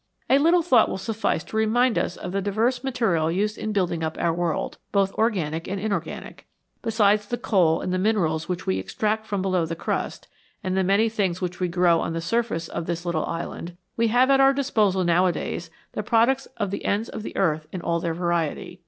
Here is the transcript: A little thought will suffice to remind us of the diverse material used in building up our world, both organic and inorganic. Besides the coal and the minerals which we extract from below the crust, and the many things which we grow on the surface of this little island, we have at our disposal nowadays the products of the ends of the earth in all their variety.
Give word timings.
A 0.31 0.39
little 0.39 0.63
thought 0.63 0.89
will 0.89 0.97
suffice 0.97 1.43
to 1.43 1.55
remind 1.55 1.95
us 1.95 2.17
of 2.17 2.31
the 2.31 2.41
diverse 2.41 2.83
material 2.83 3.31
used 3.31 3.55
in 3.55 3.71
building 3.71 4.01
up 4.03 4.17
our 4.19 4.33
world, 4.33 4.79
both 4.91 5.13
organic 5.13 5.67
and 5.67 5.79
inorganic. 5.79 6.47
Besides 6.81 7.27
the 7.27 7.37
coal 7.37 7.81
and 7.81 7.93
the 7.93 7.99
minerals 7.99 8.49
which 8.49 8.65
we 8.65 8.79
extract 8.79 9.27
from 9.27 9.43
below 9.43 9.63
the 9.67 9.75
crust, 9.75 10.27
and 10.63 10.75
the 10.75 10.83
many 10.83 11.07
things 11.07 11.39
which 11.39 11.59
we 11.59 11.67
grow 11.67 11.99
on 12.01 12.13
the 12.13 12.19
surface 12.21 12.67
of 12.67 12.87
this 12.87 13.05
little 13.05 13.27
island, 13.27 13.77
we 13.95 14.07
have 14.07 14.31
at 14.31 14.41
our 14.41 14.53
disposal 14.53 15.03
nowadays 15.03 15.69
the 15.91 16.01
products 16.01 16.47
of 16.57 16.71
the 16.71 16.83
ends 16.83 17.07
of 17.07 17.21
the 17.21 17.37
earth 17.37 17.67
in 17.71 17.79
all 17.83 17.99
their 17.99 18.15
variety. 18.15 18.79